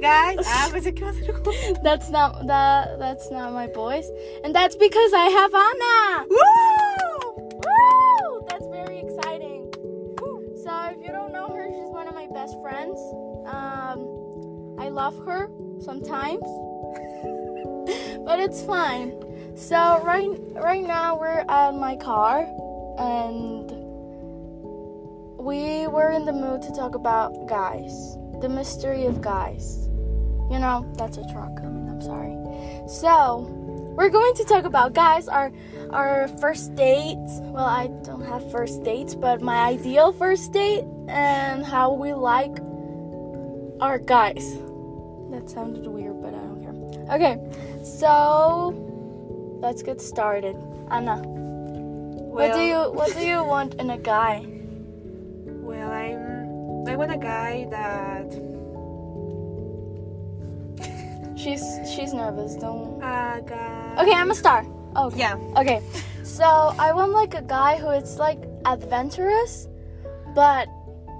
[0.00, 0.38] Guys.
[0.46, 2.98] Ah, pensé que iba a That's not that.
[2.98, 4.08] That's not my voice,
[4.44, 6.26] and that's because I have Anna.
[6.28, 7.50] Woo!
[7.64, 8.46] Woo!
[8.50, 9.72] That's very exciting.
[10.62, 12.98] So if you don't know her, she's one of my best friends.
[13.46, 15.48] Um, I love her
[15.80, 16.42] sometimes,
[18.26, 19.14] but it's fine.
[19.56, 22.46] So right right now we're at my car,
[22.98, 23.70] and
[25.38, 29.85] we were in the mood to talk about guys, the mystery of guys.
[30.50, 31.88] You know, that's a truck coming.
[31.88, 32.36] I'm sorry.
[32.88, 33.48] So
[33.96, 35.28] we're going to talk about guys.
[35.28, 35.52] Our
[35.90, 37.40] our first dates.
[37.40, 42.58] Well, I don't have first dates, but my ideal first date and how we like
[43.80, 44.54] our guys.
[45.30, 47.16] That sounded weird, but I don't care.
[47.16, 48.70] Okay, so
[49.60, 50.56] let's get started.
[50.90, 54.46] Anna, what do you what do you want in a guy?
[55.46, 56.88] Well, I'm.
[56.88, 58.55] I want a guy that.
[61.36, 61.62] She's
[61.94, 62.54] she's nervous.
[62.56, 62.98] Don't.
[63.00, 63.94] Guy.
[64.00, 64.64] Okay, I'm a star.
[64.96, 65.36] Oh, Yeah.
[65.56, 65.80] Okay,
[66.24, 66.44] so
[66.78, 69.68] I want like a guy who is like adventurous,
[70.34, 70.68] but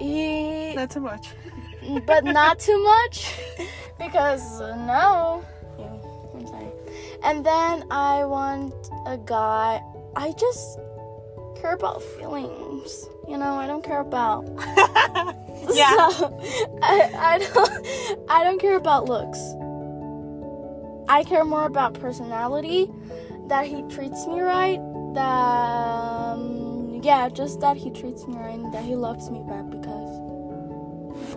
[0.00, 1.28] he Not too much.
[2.06, 3.38] but not too much
[3.98, 5.44] because uh, no.
[5.78, 5.92] Yeah,
[6.34, 6.70] I'm sorry.
[7.22, 8.74] And then I want
[9.06, 9.82] a guy.
[10.16, 10.78] I just
[11.60, 13.06] care about feelings.
[13.28, 14.48] You know, I don't care about.
[15.72, 16.10] Yeah.
[16.10, 16.38] So,
[16.82, 18.30] I, I don't.
[18.30, 19.38] I don't care about looks.
[21.08, 22.90] I care more about personality.
[23.48, 24.80] That he treats me right.
[25.14, 25.22] That
[26.34, 30.10] um, yeah, just that he treats me right and that he loves me back because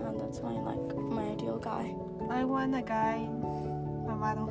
[0.01, 1.93] yeah, that's my like my ideal guy.
[2.29, 3.27] I want a guy.
[4.07, 4.49] Mamado.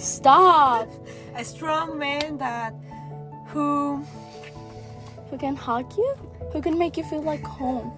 [0.00, 0.88] Stop.
[1.36, 2.74] A strong man that.
[3.48, 4.02] Who.
[5.30, 6.14] Who can hug you?
[6.52, 7.92] Who can make you feel like home?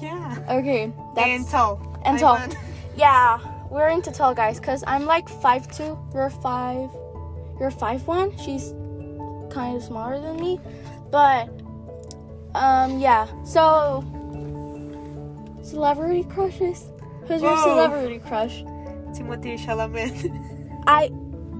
[0.00, 0.36] Yeah.
[0.50, 1.80] Okay, that's and tall.
[2.04, 2.34] and tall.
[2.36, 2.56] want-
[2.96, 3.38] Yeah,
[3.74, 5.98] we're into tall guys because I'm like five two.
[6.14, 6.88] You're five.
[7.58, 8.30] You're five one.
[8.38, 8.72] She's
[9.52, 10.60] kind of smaller than me,
[11.10, 11.48] but
[12.54, 13.26] um yeah.
[13.44, 14.04] So
[15.62, 16.86] celebrity crushes.
[17.26, 18.62] Who's your celebrity crush?
[19.12, 20.14] Timothée Chalamet.
[20.86, 21.10] I.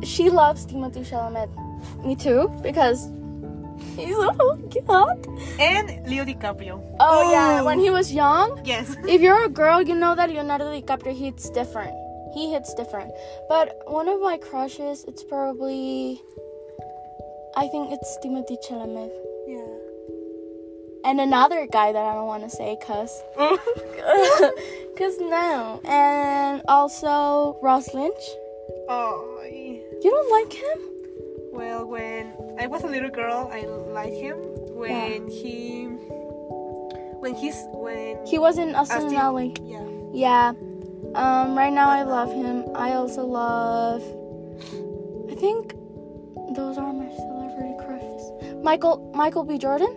[0.04, 1.50] She loves Timothée Chalamet.
[2.04, 3.08] Me too because
[3.96, 4.84] he's so cute.
[4.88, 5.10] Oh
[5.58, 6.78] and Leo DiCaprio.
[6.80, 7.32] yeah, Oh.
[7.32, 8.60] Yeah, when he was young.
[8.64, 8.94] Yes.
[9.08, 12.03] if you're a girl, you know that Leonardo DiCaprio hits different.
[12.34, 13.12] He hits different.
[13.48, 16.20] But one of my crushes, it's probably,
[17.56, 19.12] I think it's Timothée Chalamet.
[19.46, 21.10] Yeah.
[21.10, 23.22] And another guy that I don't want to say, cause,
[24.98, 25.80] cause no.
[25.84, 28.24] And also Ross Lynch.
[28.88, 29.30] oh.
[30.02, 30.78] You don't like him?
[31.52, 34.36] Well, when I was a little girl, I liked him.
[34.76, 35.84] When he,
[37.20, 39.48] when he's when He was in Austin- Austin Ally.
[39.62, 39.84] yeah.
[40.12, 40.52] Yeah.
[41.14, 42.64] Um, right now I love him.
[42.74, 44.02] I also love.
[45.30, 45.74] I think
[46.54, 48.62] those are my celebrity crushes.
[48.62, 49.58] Michael Michael B.
[49.58, 49.94] Jordan.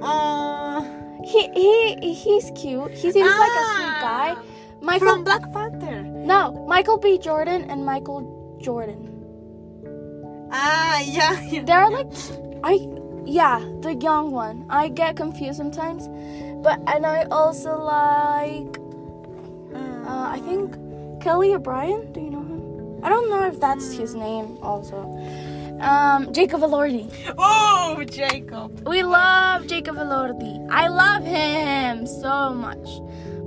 [0.00, 0.82] Uh,
[1.24, 2.90] He he he's cute.
[2.90, 4.36] He seems like a sweet guy.
[4.80, 6.02] Michael from Black Panther.
[6.02, 7.18] No, Michael B.
[7.18, 9.08] Jordan and Michael Jordan.
[10.50, 11.40] Ah, yeah.
[11.50, 11.62] yeah.
[11.62, 12.10] They're like
[12.64, 12.78] I
[13.24, 14.66] yeah, the young one.
[14.68, 16.08] I get confused sometimes.
[16.62, 18.81] But and I also like
[20.22, 20.76] uh, I think
[21.20, 22.12] Kelly O'Brien.
[22.12, 23.04] Do you know him?
[23.04, 24.98] I don't know if that's his name also.
[25.80, 27.10] Um, Jacob Elordi.
[27.36, 28.86] Oh, Jacob.
[28.86, 30.68] We love Jacob Elordi.
[30.70, 32.88] I love him so much.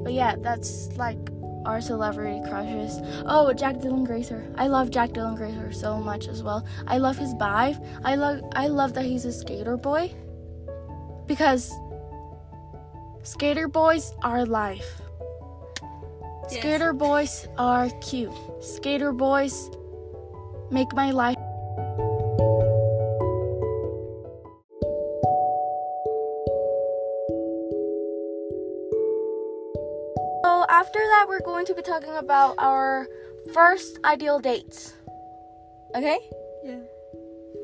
[0.03, 1.17] But yeah, that's like
[1.65, 2.99] our celebrity crushes.
[3.25, 4.45] Oh, Jack Dylan Grazer.
[4.57, 6.65] I love Jack Dylan Grazer so much as well.
[6.85, 7.79] I love his vibe.
[8.03, 10.13] I love I love that he's a skater boy.
[11.25, 11.71] Because
[13.23, 15.01] skater boys are life.
[16.51, 16.59] Yes.
[16.59, 18.31] Skater boys are cute.
[18.61, 19.69] Skater boys
[20.69, 21.35] make my life
[30.43, 33.07] So after that, we're going to be talking about our
[33.51, 34.93] first ideal dates.
[35.95, 36.19] Okay?
[36.63, 36.81] Yeah.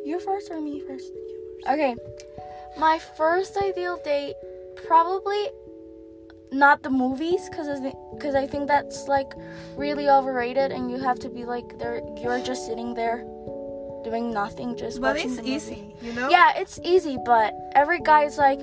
[0.04, 1.06] You first or me first?
[1.70, 1.96] Okay.
[2.80, 4.34] My first ideal date,
[4.88, 5.50] probably
[6.52, 9.34] not the movies, cause I think, cause I think that's like
[9.76, 12.02] really overrated, and you have to be like there.
[12.18, 13.24] You're just sitting there,
[14.04, 16.30] doing nothing, just But watching it's easy, you know.
[16.30, 18.60] Yeah, it's easy, but every guy's like,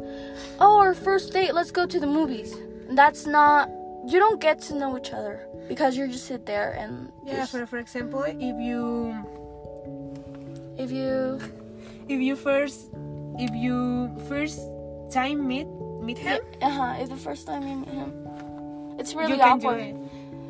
[0.60, 2.54] "Oh, our first date, let's go to the movies."
[2.90, 3.70] That's not.
[4.06, 7.46] You don't get to know each other because you just sit there and Yeah.
[7.46, 9.16] For for example, if you
[10.76, 11.40] if you
[12.08, 12.90] if you first
[13.38, 14.60] if you first
[15.10, 15.66] time meet
[16.00, 18.12] meet him, uh huh, if the first time you meet him,
[18.98, 19.80] it's really you awkward.
[19.80, 19.96] it.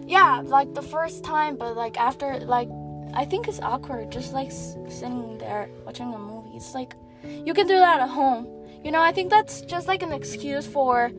[0.06, 2.68] yeah, like the first time, but like after, like,
[3.14, 6.56] I think it's awkward just like sitting there watching a movie.
[6.56, 8.46] It's like, you can do that at home.
[8.84, 11.06] You know, I think that's just like an excuse for,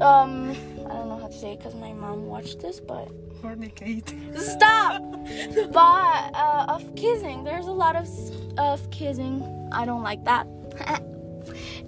[0.00, 0.56] um,
[0.86, 3.08] I don't know how to say it because my mom watched this, but
[3.42, 4.38] Fornicate.
[4.38, 5.02] stop!
[5.72, 8.08] but, uh, of kissing, there's a lot of,
[8.58, 9.68] of kissing.
[9.72, 10.46] I don't like that.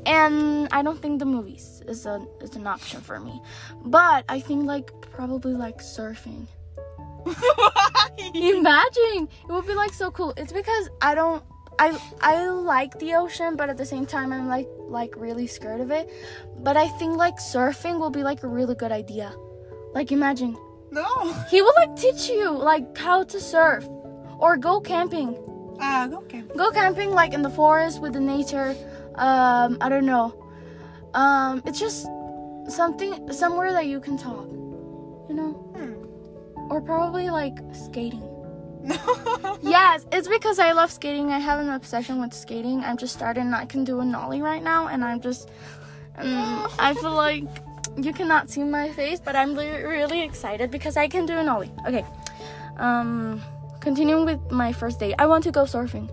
[0.07, 3.41] and I don't think the movies is a is an option for me.
[3.85, 6.47] But I think like probably like surfing.
[8.35, 10.33] Imagine it would be like so cool.
[10.37, 11.43] It's because I don't
[11.79, 15.81] I I like the ocean, but at the same time I'm like like really scared
[15.81, 16.11] of it.
[16.59, 19.33] But I think like surfing will be like a really good idea.
[19.95, 20.57] Like imagine
[20.91, 21.33] no.
[21.51, 23.87] he will like teach you like how to surf
[24.39, 25.37] or go camping.
[25.81, 26.43] Ah, okay.
[26.57, 28.75] Go camping like in the forest with the nature.
[29.19, 30.35] Um, I don't know.
[31.15, 32.06] Um, it's just
[32.69, 34.47] something somewhere that you can talk.
[35.29, 36.70] You know, Hmm.
[36.73, 38.23] or probably like skating.
[39.62, 41.31] Yes, it's because I love skating.
[41.32, 42.81] I have an obsession with skating.
[42.85, 43.53] I'm just starting.
[43.53, 45.49] I can do a nollie right now, and I'm just.
[46.17, 47.44] Um, I feel like
[47.97, 51.43] you cannot see my face, but I'm li- really excited because I can do a
[51.43, 51.73] nollie.
[51.87, 52.05] Okay.
[52.79, 53.43] Um,
[53.81, 56.09] continuing with my first date, I want to go surfing.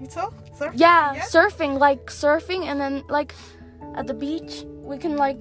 [0.00, 0.32] It's all?
[0.56, 0.72] Surf?
[0.74, 1.22] Yeah, Yeah?
[1.22, 3.34] surfing, like surfing, and then like
[3.94, 5.38] at the beach, we can like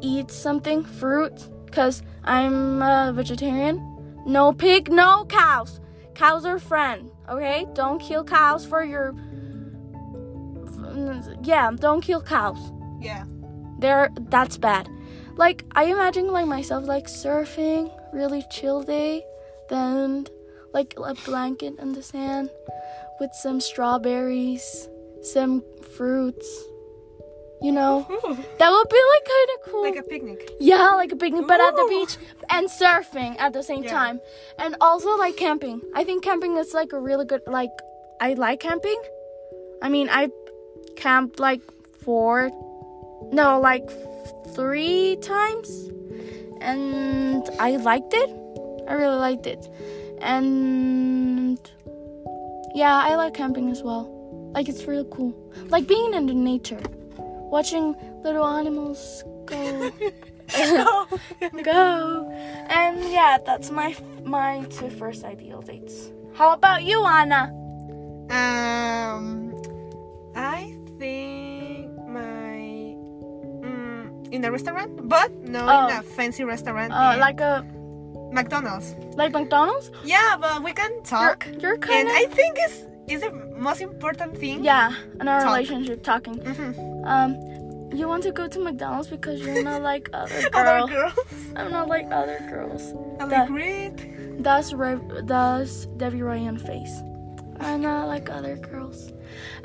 [0.00, 3.80] eat something, fruit, because I'm a vegetarian.
[4.26, 5.80] No pig, no cows.
[6.14, 7.66] Cows are friend, okay?
[7.74, 9.14] Don't kill cows for your.
[11.42, 12.72] Yeah, don't kill cows.
[13.00, 13.24] Yeah.
[13.78, 14.88] They're that's bad.
[15.36, 19.22] Like I imagine like myself like surfing, really chill day,
[19.68, 20.26] then
[20.72, 22.50] like a blanket in the sand
[23.20, 24.88] with some strawberries,
[25.22, 25.62] some
[25.96, 26.48] fruits.
[27.62, 29.82] You know, Ooh, that would be like kind of cool.
[29.82, 30.50] like a picnic.
[30.60, 32.18] yeah, like a picnic, but at the beach
[32.50, 33.92] and surfing at the same Yeah.
[33.92, 34.20] time,
[34.58, 35.80] and also like camping.
[35.94, 37.40] I think camping is like a really good.
[37.46, 37.70] Like
[38.20, 39.00] I like camping.
[39.82, 40.28] I mean, I
[40.96, 41.62] camped like
[42.04, 42.50] four,
[43.32, 43.88] no, like
[44.54, 45.68] three times,
[46.60, 48.30] and I liked it.
[48.86, 49.66] I really liked it,
[50.20, 51.25] and
[52.76, 54.04] yeah, I like camping as well.
[54.54, 55.32] Like it's really cool.
[55.68, 56.80] Like being in the nature,
[57.50, 59.90] watching little animals go
[61.62, 62.30] go.
[62.68, 66.12] And yeah, that's my my two first ideal dates.
[66.34, 67.48] How about you, Anna?
[68.30, 69.54] Um,
[70.34, 72.96] I think my
[73.64, 75.88] mm, in a restaurant, but no Oh.
[75.88, 76.92] in a fancy restaurant.
[76.92, 77.64] Uh, like a
[78.36, 78.94] McDonald's.
[79.16, 79.90] like McDonald's?
[80.04, 81.46] Yeah, but we can You're talk.
[81.62, 82.78] you're kind and I think it's
[83.08, 83.30] is the
[83.68, 84.64] most important thing.
[84.64, 85.50] yeah in our Talk.
[85.54, 86.36] relationship talking.
[86.50, 86.70] Mhm.
[87.14, 87.30] Um,
[87.98, 90.90] you want to go to McDonald's because you're not like other Other girls.
[90.90, 91.28] girls.
[91.56, 92.82] I'm not like other girls.
[93.20, 94.42] I The- like.
[94.42, 95.00] That's Re-
[95.32, 96.94] that's Debby Ryan face.
[97.60, 99.12] I'm not like other girls.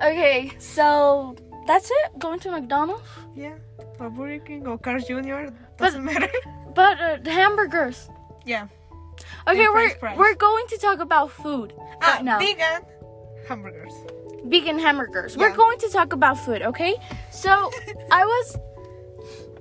[0.01, 1.35] Okay, so
[1.67, 2.07] that's it.
[2.19, 3.03] Going to McDonald's,
[3.35, 3.55] Yeah.
[3.99, 5.49] Or Burger King or Carl's Jr.
[5.77, 6.31] Doesn't matter.
[6.79, 8.07] but uh, the hamburgers.
[8.45, 8.67] Yeah.
[9.47, 10.17] Okay, And we're fries.
[10.17, 12.39] we're going to talk about food Ah, right now.
[12.39, 12.81] vegan
[13.47, 13.93] hamburgers.
[14.45, 15.35] Vegan hamburgers.
[15.35, 15.41] Yeah.
[15.49, 16.95] We're going to talk about food, okay?
[17.31, 17.49] So
[18.11, 18.57] I was,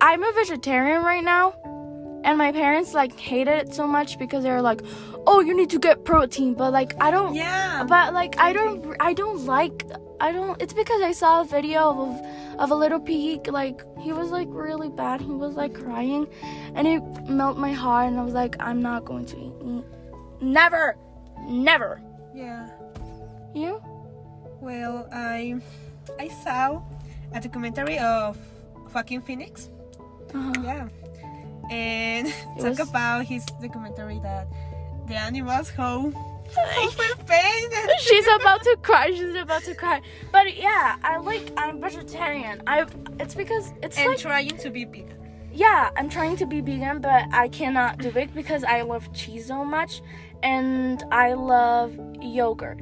[0.01, 1.55] I'm a vegetarian right now,
[2.25, 4.81] and my parents like hated it so much because they were like,
[5.27, 7.35] "Oh, you need to get protein," but like I don't.
[7.35, 7.85] Yeah.
[7.85, 9.85] But like I don't, I don't like.
[10.21, 10.61] I don't.
[10.61, 12.21] It's because I saw a video of
[12.59, 13.49] of a little pig.
[13.49, 15.21] Like he was like really bad.
[15.21, 16.27] He was like crying,
[16.75, 18.09] and it melted my heart.
[18.09, 19.85] And I was like, I'm not going to eat meat.
[20.41, 20.97] Never,
[21.49, 22.01] never.
[22.35, 22.69] yeah.
[23.55, 23.83] You?
[24.61, 25.61] Well, I
[26.19, 26.83] I saw
[27.33, 28.37] a documentary of
[28.95, 29.71] Joaquin Phoenix.
[30.35, 30.53] Uh-huh.
[30.63, 30.89] Yeah.
[31.71, 34.49] And talk was- about his documentary that
[35.11, 36.13] the animals how
[36.57, 37.71] how feel pain.
[38.01, 39.11] She's about to cry.
[39.11, 40.01] She's about to cry.
[40.33, 41.53] But yeah, I like.
[41.57, 42.63] I'm vegetarian.
[42.67, 42.87] I.
[43.19, 44.05] It's because it's like.
[44.05, 44.19] and like.
[44.19, 45.15] trying to be big.
[45.53, 49.47] yeah, I'm trying to be vegan, but I cannot do it because I love cheese
[49.47, 50.03] so much,
[50.43, 52.81] and I love yogurt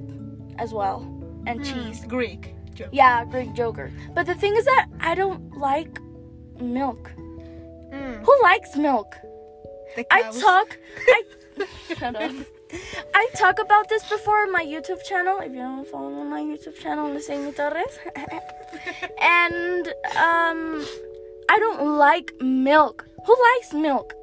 [0.58, 1.02] as well,
[1.47, 2.04] and cheese.
[2.06, 2.54] Greek.
[2.75, 2.88] joke.
[2.92, 3.92] Yeah, Greek yogurt.
[4.14, 6.00] But the thing is that I don't like
[6.61, 7.11] milk.
[7.92, 9.14] Mm, Who likes milk?
[9.97, 10.78] The I talk.
[11.09, 11.23] I
[11.99, 12.33] shut up.
[13.14, 15.38] I talk about this before on my YouTube channel.
[15.40, 17.99] If you don't follow my YouTube channel, Liseni Torres.
[19.21, 20.85] and um,
[21.49, 23.07] I don't like milk.
[23.26, 24.14] Who likes milk?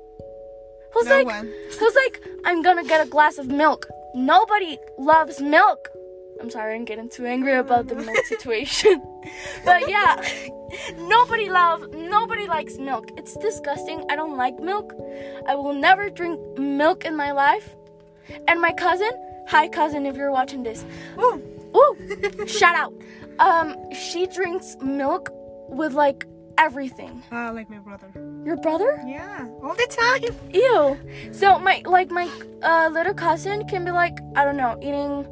[0.94, 1.52] Who's No like, one.
[1.80, 3.88] who's like, I'm gonna get a glass of milk.
[4.14, 5.90] Nobody loves milk.
[6.42, 9.02] I'm sorry, I'm getting too angry about the milk situation.
[9.66, 10.22] but yeah,
[10.98, 13.10] nobody loves, nobody likes milk.
[13.18, 14.04] It's disgusting.
[14.10, 14.94] I don't like milk.
[15.48, 17.76] I will never drink milk in my life.
[18.48, 19.12] And my cousin,
[19.48, 20.86] hi cousin if you're watching this.
[21.20, 21.42] Ooh.
[21.76, 22.94] Ooh, shout out.
[23.40, 25.30] Um, she drinks milk
[25.68, 26.26] with like
[26.58, 27.22] everything.
[27.32, 28.08] Ah, like my brother.
[28.46, 29.02] Your brother?
[29.06, 30.36] Yeah, all the time.
[30.54, 31.34] Ew.
[31.34, 32.30] So my like my
[32.62, 35.28] uh, little cousin can be like I don't know eating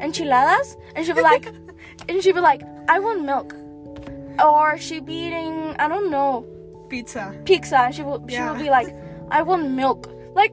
[0.00, 1.46] enchiladas, and she'll be like,
[2.08, 3.54] and she'll be like, I want milk,
[4.44, 6.44] or she be eating I don't know
[6.88, 7.34] Pizza.
[7.44, 8.50] pizza, and she will she Yeah.
[8.52, 8.88] will be like,
[9.30, 10.08] I want milk.
[10.34, 10.52] Like,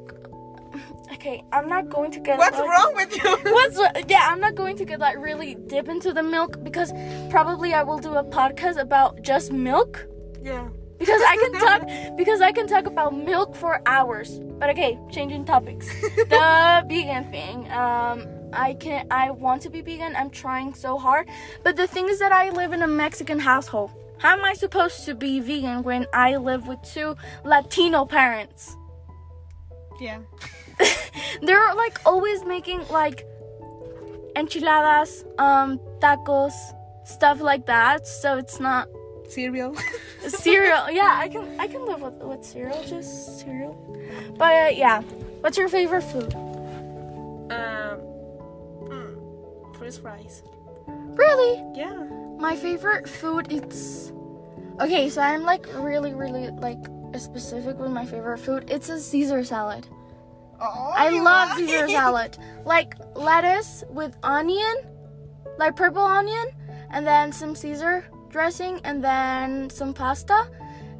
[1.13, 3.29] okay, I'm not going to get What's like, wrong with you?
[3.51, 4.27] What's yeah?
[4.31, 6.91] I'm not going to get like really dip into the milk because
[7.29, 10.05] probably I will do a podcast about just milk
[10.41, 10.67] Yeah.
[10.97, 14.39] because I can talk because I can talk about milk for hours.
[14.59, 15.85] But okay, changing topics.
[16.29, 17.69] the vegan thing.
[17.71, 20.15] Um, I can I want to be vegan.
[20.15, 21.27] I'm trying so hard,
[21.63, 23.91] but the thing is that I live in a Mexican household.
[24.19, 28.75] How am I supposed to be vegan when I live with two Latino parents?
[29.99, 30.19] Yeah.
[31.41, 33.25] They're like always making like
[34.35, 36.53] enchiladas, um, tacos,
[37.05, 38.07] stuff like that.
[38.07, 38.87] So it's not
[39.29, 39.75] Cereal.
[40.27, 40.91] cereal.
[40.91, 43.73] Yeah, I can I can live with with cereal, just cereal.
[44.37, 45.01] But uh, yeah,
[45.41, 46.33] what's your favorite food?
[47.51, 48.12] um.
[49.83, 50.43] French fries.
[50.87, 52.07] Really, Yeah.
[52.39, 54.13] my favorite food it's
[54.79, 55.09] okay.
[55.09, 56.79] So I'm like really really like
[57.17, 58.69] specific with my favorite food.
[58.69, 59.85] It's a Caesar salad.
[60.61, 62.37] Oh, I love like Caesar salad.
[62.65, 64.75] Like lettuce with onion,
[65.57, 66.47] like purple onion,
[66.89, 70.47] and then some Caesar dressing, and then some pasta,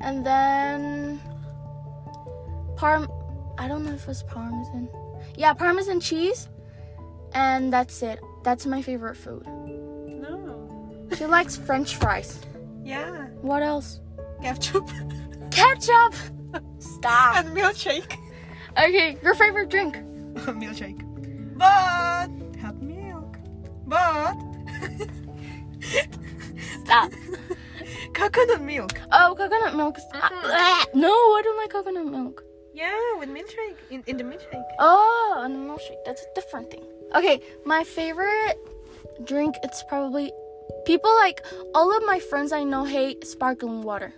[0.01, 1.21] and then
[2.75, 3.07] parm.
[3.57, 4.89] I don't know if it's parmesan.
[5.35, 6.49] Yeah, parmesan cheese,
[7.33, 8.19] and that's it.
[8.43, 9.45] That's my favorite food.
[9.47, 11.07] No.
[11.17, 12.39] She likes French fries.
[12.83, 13.27] Yeah.
[13.41, 14.01] What else?
[14.41, 14.89] Ketchup
[15.51, 16.13] Ketchup.
[16.79, 17.37] Stop.
[17.37, 18.17] and milkshake.
[18.77, 19.95] Okay, your favorite drink?
[20.35, 20.99] milkshake.
[21.57, 23.37] But hot milk.
[23.87, 24.35] But
[26.83, 27.11] Stop.
[28.13, 28.99] coconut milk.
[29.11, 29.97] Oh, coconut milk.
[30.13, 32.43] Ah, no, I don't like coconut milk.
[32.73, 34.63] Yeah, with milkshake in, in the milkshake.
[34.79, 36.03] Oh, and the milkshake.
[36.05, 36.83] That's a different thing.
[37.15, 38.57] Okay, my favorite
[39.23, 39.55] drink.
[39.63, 40.31] It's probably
[40.85, 44.13] people like all of my friends I know hate sparkling water.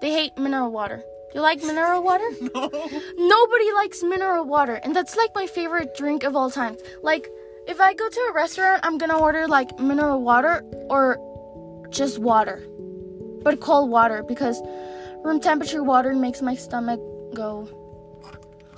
[0.00, 1.02] They hate mineral water.
[1.34, 2.28] You like mineral water?
[2.54, 2.70] No.
[3.16, 6.76] Nobody likes mineral water, and that's like my favorite drink of all time.
[7.02, 7.28] Like,
[7.66, 11.18] if I go to a restaurant, I'm gonna order like mineral water or
[11.90, 12.62] just water,
[13.42, 14.62] but cold water because
[15.24, 17.00] room temperature water makes my stomach
[17.34, 17.68] go.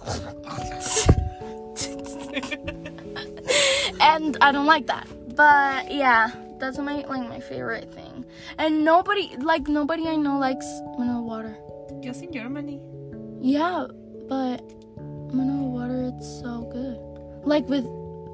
[4.01, 5.07] and I don't like that.
[5.37, 8.25] But yeah, that's my like my favorite thing.
[8.59, 10.67] And nobody like nobody I know likes
[10.99, 11.57] mineral water.
[12.01, 12.81] Just in Germany.
[13.41, 13.87] Yeah,
[14.29, 14.63] but
[15.33, 16.99] mineral water it's so good.
[17.47, 17.85] Like with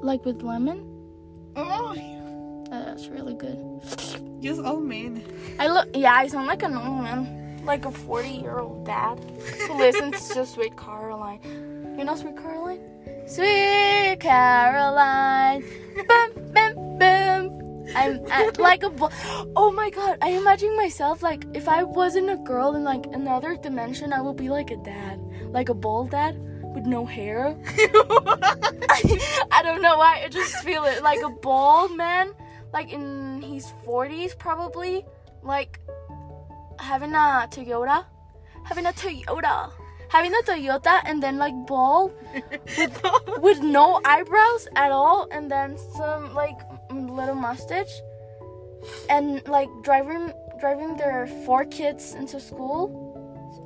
[0.03, 0.83] like with lemon,
[1.55, 1.95] Oh,
[2.71, 3.57] uh, that's really good.
[4.41, 5.23] just old men.
[5.59, 7.27] I look yeah, I sound like an old man,
[7.67, 9.19] like a 40-year-old dad
[9.67, 11.41] who listens to Sweet Caroline.
[11.97, 12.79] You know Sweet Caroline?
[13.27, 15.63] Sweet Caroline.
[16.07, 17.53] Bum bum bum.
[17.95, 19.09] I'm, i like a bo-
[19.55, 23.55] oh my god i imagine myself like if i wasn't a girl in like another
[23.55, 25.21] dimension i would be like a dad
[25.53, 26.35] like a bald dad
[26.75, 27.57] with no hair
[29.51, 30.21] I don't know why.
[30.23, 32.31] I just feel it like a bald man,
[32.73, 35.05] like in his 40s probably,
[35.43, 35.79] like
[36.79, 38.05] having a Toyota,
[38.63, 39.71] having a Toyota,
[40.09, 42.13] having a Toyota, and then like bald
[43.41, 46.57] with no eyebrows at all, and then some like
[46.91, 48.01] little mustache,
[49.09, 53.13] and like driving driving their four kids into school.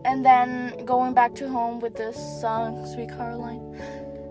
[0.03, 3.61] And then going back to home with this song, Sweet Caroline.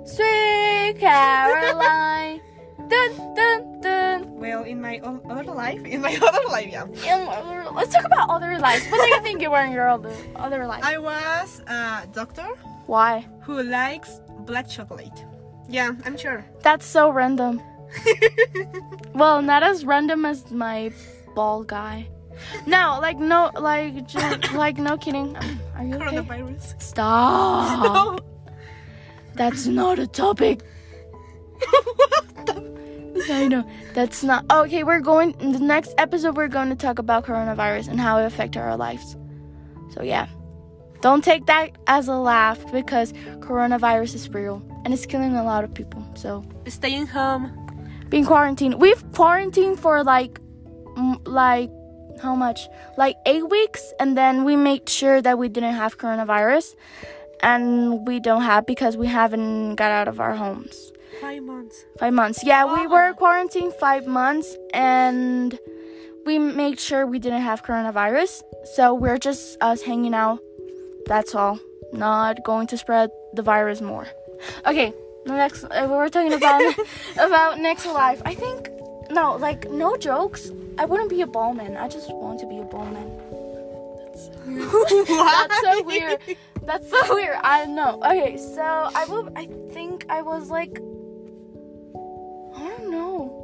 [0.04, 2.40] Sweet Caroline.
[2.88, 3.99] dun, dun, dun.
[4.40, 6.84] Well, in my o- other life, in my other life, yeah.
[7.28, 8.84] Other- let's talk about other lives.
[8.90, 10.82] What do you think you were in your other, other life?
[10.82, 12.48] I was a doctor
[12.86, 13.26] Why?
[13.42, 15.18] who likes black chocolate.
[15.68, 16.44] Yeah, I'm sure.
[16.62, 17.60] That's so random.
[19.14, 20.92] Well, not as random as my
[21.34, 22.08] ball guy.
[22.66, 25.36] No, like no, like just, like no kidding.
[25.36, 26.16] Um, Are you okay?
[26.16, 26.80] Coronavirus.
[26.80, 27.82] Stop.
[27.84, 28.18] No.
[29.34, 30.62] That's not a topic.
[33.30, 33.64] I know.
[33.94, 34.44] That's not.
[34.50, 35.34] Okay, we're going.
[35.40, 38.76] In the next episode, we're going to talk about coronavirus and how it affected our
[38.76, 39.16] lives.
[39.94, 40.28] So, yeah.
[41.00, 45.64] Don't take that as a laugh because coronavirus is real and it's killing a lot
[45.64, 46.04] of people.
[46.14, 47.50] So, Staying home.
[48.10, 48.80] being quarantined.
[48.80, 50.38] We've quarantined for like,
[51.24, 51.70] like,
[52.20, 52.68] how much?
[52.98, 56.74] Like eight weeks, and then we made sure that we didn't have coronavirus,
[57.42, 60.89] and we don't have because we haven't got out of our homes.
[61.20, 61.84] Five months.
[61.98, 62.44] Five months.
[62.44, 65.58] Yeah, we were quarantined five months, and
[66.24, 68.42] we made sure we didn't have coronavirus.
[68.74, 70.40] So we're just us hanging out.
[71.06, 71.58] That's all.
[71.92, 74.06] Not going to spread the virus more.
[74.66, 74.94] Okay,
[75.26, 76.62] next uh, we were talking about
[77.18, 78.22] about next life.
[78.24, 78.70] I think
[79.10, 80.52] no, like no jokes.
[80.78, 81.76] I wouldn't be a ballman.
[81.76, 83.10] I just want to be a ballman.
[84.46, 86.18] That's so weird.
[86.62, 87.36] That's so weird.
[87.42, 88.00] I don't know.
[88.04, 89.28] Okay, so I will.
[89.36, 90.80] I think I was like.
[92.90, 93.36] Don't know.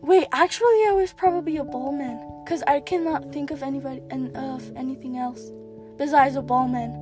[0.00, 4.74] Wait, actually, I was probably a ballman because I cannot think of anybody and of
[4.74, 5.50] anything else
[5.98, 6.92] besides a ballman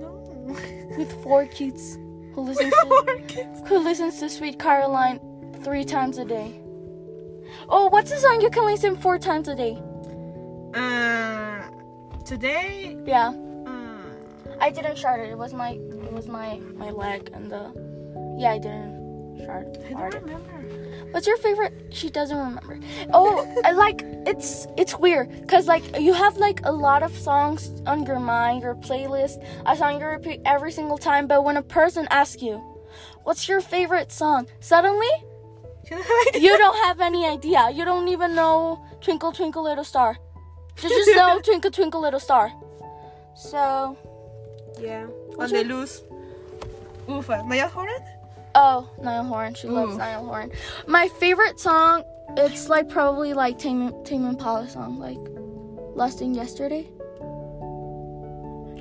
[0.00, 0.56] No.
[0.96, 1.98] with four kids
[2.34, 5.20] who listens to who listens to Sweet Caroline
[5.62, 6.58] three times a day.
[7.68, 9.76] Oh, what's the song you can listen four times a day?
[10.74, 11.68] Uh,
[12.24, 12.96] today.
[13.04, 13.34] Yeah.
[13.66, 13.98] Uh,
[14.60, 15.28] I didn't start it.
[15.28, 17.74] It was my it was my my leg and the
[18.38, 19.01] yeah I didn't
[19.42, 20.48] start I don't remember.
[21.12, 21.72] What's your favorite?
[21.90, 22.80] She doesn't remember.
[23.12, 27.70] Oh, I like it's it's weird because like you have like a lot of songs
[27.86, 31.26] on your mind, your playlist, a song you repeat every single time.
[31.26, 32.56] But when a person asks you,
[33.24, 35.10] "What's your favorite song?" suddenly
[35.90, 37.68] You don't have you don't have any idea.
[37.70, 40.16] You don't even know "Twinkle Twinkle Little Star."
[40.82, 42.52] You just know "Twinkle Twinkle Little Star."
[43.36, 43.96] So
[44.80, 45.04] Yeah.
[45.04, 46.02] On What's the your- loose.
[47.08, 47.42] Ufa.
[47.46, 48.00] Niall Horan?
[48.54, 49.54] Oh, Niall Horan.
[49.54, 49.98] She loves Ooh.
[49.98, 50.50] Niall Horan.
[50.86, 52.04] My favorite song,
[52.36, 55.18] it's like probably like Tame, Tame Impala song, like
[55.96, 56.88] Lost in Yesterday.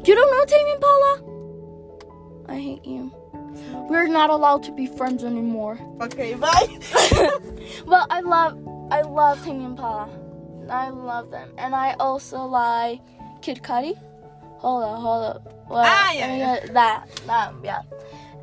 [0.04, 1.22] You don't know Tame Impala?
[2.50, 3.12] I hate you.
[3.90, 5.78] We're not allowed to be friends anymore.
[6.02, 6.80] Okay, bye.
[7.86, 8.58] well, I love,
[8.92, 10.10] I love Tame Impala.
[10.70, 13.02] I love them, and I also like
[13.42, 13.98] Kid Cudi.
[14.60, 15.68] Hold up, hold up.
[15.70, 16.60] Well, Ah, yeah, yeah.
[16.74, 17.82] that, that, yeah.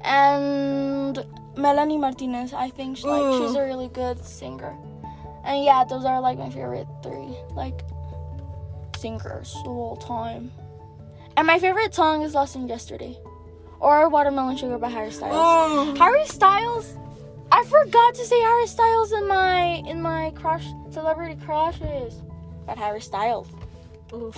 [0.03, 1.25] And
[1.57, 4.77] Melanie Martinez, I think she's like she's a really good singer.
[5.45, 7.81] And yeah, those are like my favorite three like
[8.97, 10.53] singers of all time.
[11.37, 13.17] And my favorite song is Lost in Yesterday,
[13.81, 15.35] or Watermelon Sugar by Harry Styles.
[15.37, 15.95] Oh.
[15.97, 16.97] Harry Styles.
[17.51, 22.15] I forgot to say Harry Styles in my in my crush celebrity crushes.
[22.67, 23.49] But Harry Styles.
[24.13, 24.37] Oof.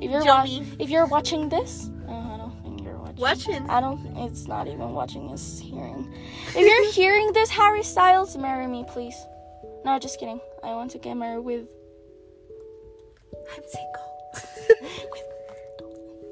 [0.00, 0.46] If you're wa-
[0.78, 1.90] if you're watching this,
[3.18, 3.68] watching.
[3.68, 4.00] I don't.
[4.18, 5.30] It's not even watching.
[5.30, 6.12] It's hearing.
[6.48, 9.16] If you're hearing this, Harry Styles, marry me, please.
[9.84, 10.40] No, just kidding.
[10.62, 11.68] I want to get married with.
[13.54, 14.02] I'm single.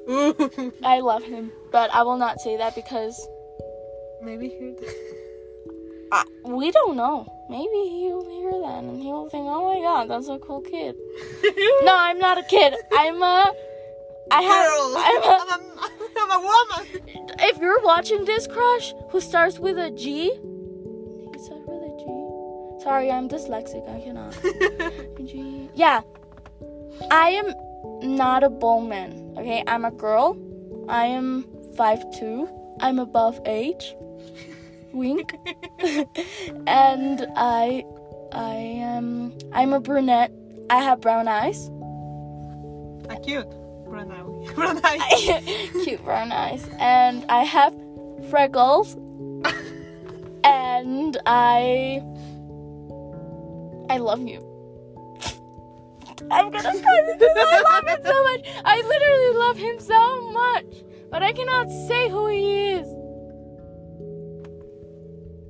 [0.07, 0.73] Ooh.
[0.83, 3.27] I love him, but I will not say that because
[4.25, 4.75] Maybe hear
[6.11, 7.31] I, we don't know.
[7.47, 10.95] Maybe he'll hear that and he'll think, "Oh my God, that's a cool kid."
[11.83, 12.73] No, I'm not a kid.
[12.97, 13.53] I'm a.
[14.31, 14.67] I have.
[14.67, 14.93] Girl.
[14.97, 17.37] I'm a, I'm a, I'm a woman.
[17.39, 22.83] if you're watching this crush who starts with a G, he starts with a G.
[22.83, 23.87] Sorry, I'm dyslexic.
[23.89, 24.33] I cannot.
[25.25, 25.69] G.
[25.75, 26.01] Yeah,
[27.11, 29.35] I am not a bowman.
[29.37, 30.37] Okay, I'm a girl.
[30.89, 32.49] I am five two.
[32.79, 33.95] I'm above age.
[34.91, 35.35] Wink.
[36.67, 37.83] and I,
[38.31, 39.37] I am.
[39.53, 40.31] I'm a brunette.
[40.69, 41.69] I have brown eyes.
[43.09, 43.47] Ah, cute.
[43.95, 44.53] Brown eye.
[44.55, 45.69] Brown eye.
[45.85, 46.67] Cute brown eyes.
[46.79, 47.73] And I have
[48.29, 48.95] freckles.
[50.43, 52.03] and I
[53.89, 54.41] I love you.
[56.29, 58.41] I'm gonna cry because I love him so much.
[58.65, 60.83] I literally love him so much.
[61.09, 62.87] But I cannot say who he is.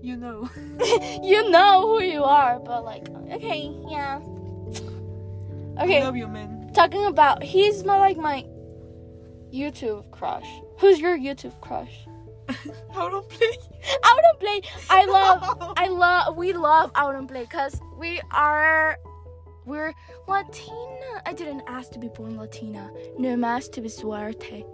[0.04, 0.48] You know.
[1.24, 4.20] you know who you are, but like okay, yeah.
[5.78, 6.55] I Okay, love you, man.
[6.76, 8.46] Talking about he's my like my
[9.52, 10.48] YouTube crush.
[10.80, 12.06] Who's your YouTube crush?
[12.50, 13.58] I don't play.
[14.04, 14.62] out and play.
[14.90, 18.98] I love, I love, we love out and play because we are,
[19.66, 19.94] we're
[20.28, 21.22] Latina.
[21.26, 22.92] I didn't ask to be born Latina.
[23.18, 24.66] No más to be suerte.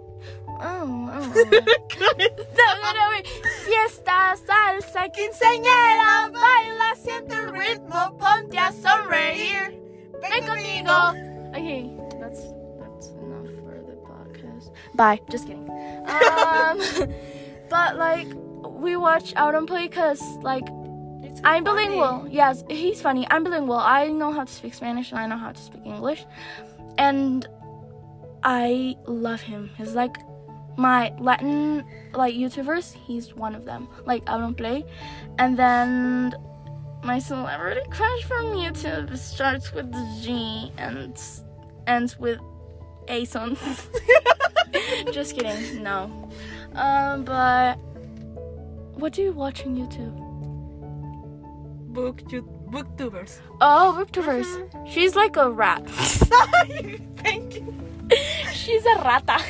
[0.48, 0.88] Oh, oh.
[0.88, 3.26] no, no, no, wait.
[3.64, 9.80] Fiesta, salsa, quinceañera, baila, siente el ritmo, ponte a sonreír.
[10.20, 11.31] Ven conmigo.
[11.54, 12.40] Okay, that's
[12.80, 14.72] that's enough for the podcast.
[14.94, 15.20] Bye.
[15.30, 15.68] Just kidding.
[15.68, 16.80] Um,
[17.70, 18.26] but like
[18.64, 20.64] we watch out and play because like
[21.22, 21.86] It's I'm funny.
[21.96, 22.28] bilingual.
[22.30, 23.26] Yes, he's funny.
[23.30, 23.76] I'm bilingual.
[23.76, 26.24] I know how to speak Spanish and I know how to speak English,
[26.98, 27.46] and
[28.42, 29.70] I love him.
[29.76, 30.16] He's like
[30.76, 31.84] my Latin
[32.14, 32.94] like YouTubers.
[33.06, 33.88] He's one of them.
[34.06, 34.84] Like out and play,
[35.38, 36.34] and then
[37.02, 41.18] my celebrity crush from YouTube starts with G and
[41.86, 42.38] ends with
[43.08, 43.56] Ason.
[45.12, 45.82] Just kidding.
[45.82, 46.30] No.
[46.74, 47.74] Um, but
[48.94, 50.16] what do you watch on YouTube?
[51.92, 53.40] Book booktubers.
[53.60, 54.46] Oh, booktubers.
[54.88, 55.88] She's like a rat.
[57.16, 57.74] Thank you.
[58.52, 59.42] She's a rata.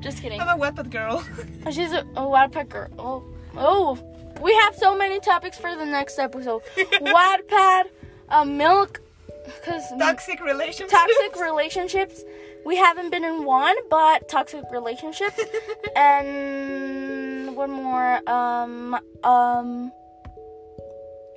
[0.00, 0.40] Just kidding.
[0.40, 1.22] I'm a Wattpad girl.
[1.70, 2.88] She's a, a Wattpad girl.
[2.98, 3.24] Oh,
[3.56, 6.62] oh, we have so many topics for the next episode.
[6.76, 7.84] Wattpad,
[8.28, 9.00] uh, milk,
[9.44, 10.92] because Toxic relationships.
[10.92, 12.22] toxic relationships.
[12.66, 15.40] We haven't been in one, but toxic relationships,
[15.96, 18.16] and one more.
[18.28, 19.92] Um, um,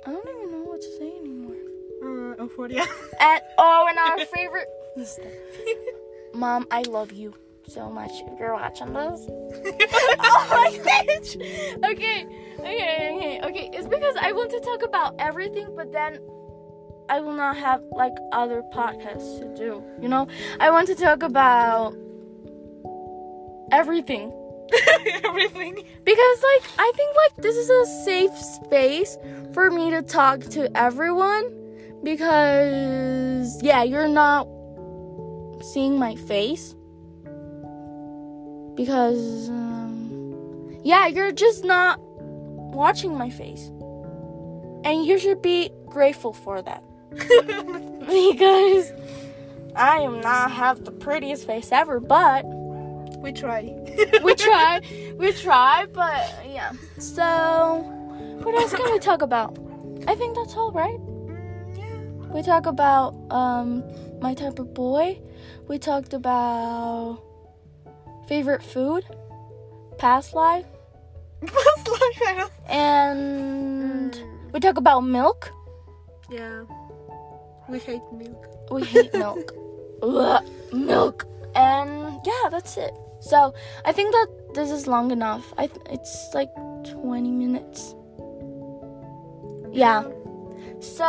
[0.04, 1.56] I don't even know what to say anymore.
[2.04, 2.84] Uh, Euphoria.
[3.20, 4.68] And oh, and our favorite.
[6.34, 7.34] Mom, I love you
[7.72, 8.10] so much.
[8.26, 9.26] If you're watching this.
[10.20, 11.36] oh my gosh.
[11.90, 12.26] Okay,
[12.58, 13.70] okay, okay, okay.
[13.72, 16.18] It's because I want to talk about everything, but then
[17.08, 19.82] I will not have like other podcasts to do.
[20.00, 20.28] You know,
[20.60, 21.94] I want to talk about
[23.70, 24.30] everything
[25.24, 25.74] Everything.
[26.04, 29.16] because like I think like this is a safe space
[29.52, 31.44] for me to talk to everyone
[32.02, 34.46] because yeah, you're not
[35.72, 36.74] seeing my face
[38.74, 43.70] because um, yeah, you're just not watching my face.
[44.84, 48.92] And you should be grateful for that because
[49.76, 52.44] I am not have the prettiest face ever, but
[53.18, 53.62] we try.
[54.24, 54.80] we try,
[55.16, 56.72] we try, but yeah.
[56.98, 57.78] So,
[58.42, 59.56] what else can we talk about?
[60.08, 60.98] I think that's all, right?
[60.98, 62.34] Mm, yeah.
[62.34, 63.84] We talk about um
[64.20, 65.20] my type of boy.
[65.68, 67.22] We talked about
[68.32, 69.04] favorite food,
[69.98, 70.64] past life,
[71.44, 74.16] Past life, and
[74.54, 75.52] we talk about milk.
[76.30, 76.64] Yeah.
[77.68, 78.70] We hate milk.
[78.70, 79.52] We hate milk.
[80.02, 80.42] Ugh,
[80.72, 81.26] milk.
[81.54, 82.94] And yeah, that's it.
[83.20, 83.52] So
[83.84, 85.52] I think that this is long enough.
[85.58, 86.48] I th- it's like
[86.88, 87.94] 20 minutes.
[89.72, 90.04] Yeah.
[90.80, 91.04] So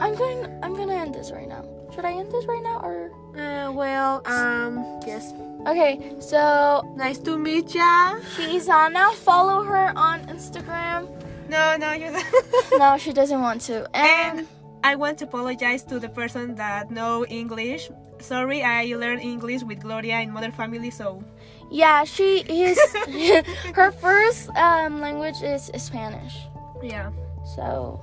[0.00, 0.42] I'm going.
[0.64, 1.62] I'm gonna end this right now.
[1.94, 3.12] Should I end this right now or?
[3.38, 5.32] Uh, well, um, yes.
[5.66, 6.14] Okay.
[6.20, 8.16] So Nice to meet ya.
[8.36, 9.12] she's on now.
[9.12, 11.08] Follow her on Instagram.
[11.48, 12.26] No, no, you don't.
[12.78, 13.86] No, she doesn't want to.
[13.94, 14.48] And And
[14.84, 17.90] I want to apologize to the person that know English.
[18.18, 21.22] Sorry, I learned English with Gloria in Modern Family, so
[21.70, 22.78] yeah, she is.
[23.74, 26.34] her first um, language is Spanish.
[26.82, 27.10] yeah,
[27.56, 28.00] So,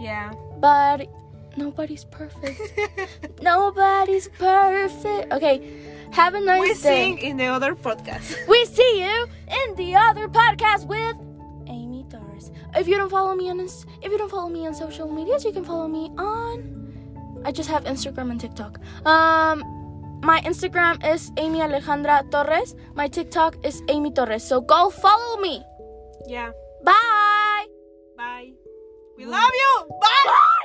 [0.00, 0.32] yeah.
[0.58, 1.06] but
[1.56, 2.58] nobody's perfect.
[3.42, 5.32] Nobody's perfect.
[5.32, 5.60] Okay,
[6.14, 6.60] have a nice day.
[6.60, 6.74] we day.
[6.74, 8.36] sing in the other podcast.
[8.48, 9.26] We see you
[9.60, 11.16] in the other podcast with
[11.68, 12.50] Amy Doris.
[12.74, 15.52] If you don't follow me on if you don't follow me on social medias, you
[15.52, 17.42] can follow me on.
[17.44, 18.78] I just have Instagram and TikTok.
[19.06, 19.62] Um,
[20.22, 22.74] my Instagram is Amy Alejandra Torres.
[22.94, 24.42] My TikTok is Amy Torres.
[24.42, 25.62] So go follow me.
[26.26, 26.52] Yeah.
[26.82, 27.66] Bye.
[28.16, 28.52] Bye.
[29.16, 29.88] We love you.
[30.00, 30.63] Bye.